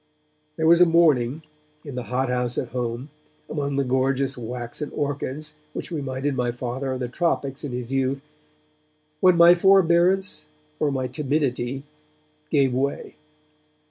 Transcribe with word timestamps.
There 0.55 0.65
was 0.65 0.81
a 0.81 0.87
morning, 0.87 1.43
in 1.85 1.93
the 1.93 2.05
hot 2.09 2.27
house 2.27 2.57
at 2.57 2.69
home, 2.69 3.11
among 3.47 3.75
the 3.75 3.83
gorgeous 3.83 4.35
waxen 4.35 4.89
orchids 4.95 5.53
which 5.73 5.91
reminded 5.91 6.35
my 6.35 6.51
Father 6.51 6.91
of 6.91 6.99
the 6.99 7.07
tropics 7.07 7.63
in 7.63 7.71
his 7.71 7.91
youth, 7.91 8.19
when 9.19 9.37
my 9.37 9.53
forbearance 9.53 10.47
or 10.79 10.91
my 10.91 11.05
timidity 11.05 11.83
gave 12.49 12.73
way. 12.73 13.13